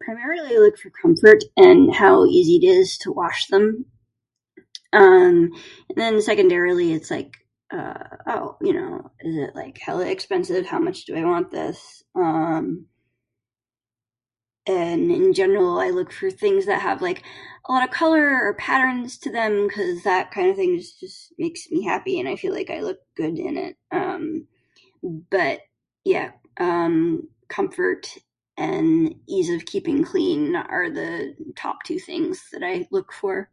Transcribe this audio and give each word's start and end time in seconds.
"Primarily 0.00 0.54
I 0.54 0.58
look 0.58 0.78
for 0.78 0.90
comfort 0.90 1.44
and 1.56 1.92
how 1.94 2.24
easy 2.24 2.56
it 2.56 2.64
is 2.66 2.96
to 2.98 3.12
wash 3.12 3.48
them. 3.48 3.86
Um, 4.92 5.52
and 5.90 5.96
then 5.96 6.22
secondarily 6.22 6.92
its 6.94 7.10
like, 7.10 7.36
uh, 7.70 8.04
""Oh, 8.26 8.56
you 8.62 8.72
know, 8.72 9.10
is 9.20 9.36
it 9.36 9.54
like 9.54 9.76
hella 9.78 10.06
expensive, 10.10 10.64
how 10.64 10.78
much 10.78 11.04
do 11.04 11.14
I 11.14 11.24
want 11.24 11.50
this?"" 11.50 12.02
Um, 12.14 12.86
and 14.66 15.10
in 15.12 15.34
general 15.34 15.78
I 15.78 15.90
look 15.90 16.10
for 16.12 16.30
things 16.30 16.64
that 16.66 16.80
have 16.82 17.02
like 17.02 17.22
a 17.66 17.72
lot 17.72 17.84
of 17.86 17.90
color 17.94 18.26
or 18.46 18.54
patterns 18.54 19.18
to 19.18 19.30
them 19.32 19.68
cuz 19.68 20.04
that 20.04 20.30
kind 20.30 20.48
of 20.48 20.56
thing 20.56 20.78
just 20.78 21.00
just 21.00 21.32
makes 21.38 21.70
me 21.70 21.82
happy 21.82 22.18
and 22.18 22.28
I 22.28 22.36
feel 22.36 22.52
like 22.54 22.70
I 22.70 22.80
look 22.80 23.00
good 23.14 23.38
in 23.38 23.56
it. 23.58 23.76
Um. 23.90 24.46
But, 25.30 25.60
yeah, 26.04 26.32
um, 26.58 27.28
comfort 27.46 28.18
and 28.56 29.14
ease 29.28 29.48
of 29.48 29.64
keeping 29.64 30.02
clean 30.04 30.56
are 30.56 30.90
the 30.90 31.36
top 31.54 31.84
two 31.84 32.00
things 32.00 32.48
that 32.50 32.64
I 32.64 32.88
look 32.90 33.12
for." 33.12 33.48